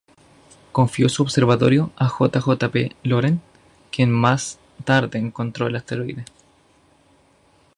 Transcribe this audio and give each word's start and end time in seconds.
Confió 0.71 1.09
su 1.09 1.21
observatorio 1.21 1.91
a 1.95 2.07
J. 2.07 2.41
J. 2.41 2.69
P. 2.71 2.95
Laurent, 3.03 3.39
quien 3.91 4.09
más 4.11 4.57
tarde 4.83 5.19
encontró 5.19 5.67
el 5.67 5.75
asteroide. 5.75 6.25